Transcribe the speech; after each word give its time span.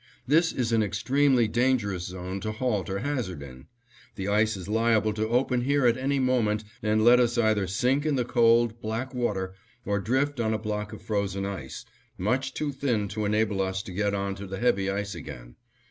This 0.25 0.51
is 0.51 0.71
an 0.71 0.81
extremely 0.81 1.47
dangerous 1.47 2.07
zone 2.07 2.39
to 2.39 2.51
halt 2.51 2.89
or 2.89 2.97
hazard 2.97 3.43
in. 3.43 3.67
The 4.15 4.29
ice 4.29 4.57
is 4.57 4.67
liable 4.67 5.13
to 5.13 5.27
open 5.27 5.61
here 5.61 5.85
at 5.85 5.95
any 5.95 6.17
moment 6.17 6.63
and 6.81 7.05
let 7.05 7.19
us 7.19 7.37
either 7.37 7.67
sink 7.67 8.03
in 8.03 8.15
the 8.15 8.25
cold, 8.25 8.81
black 8.81 9.13
water 9.13 9.53
or 9.85 9.99
drift 9.99 10.39
on 10.39 10.55
a 10.55 10.57
block 10.57 10.91
of 10.91 11.03
frozen 11.03 11.45
ice, 11.45 11.85
much 12.17 12.55
too 12.55 12.71
thin 12.71 13.09
to 13.09 13.25
enable 13.25 13.61
us 13.61 13.83
to 13.83 13.93
get 13.93 14.15
on 14.15 14.33
to 14.37 14.47
the 14.47 14.57
heavy 14.57 14.89
ice 14.89 15.13
again. 15.13 15.55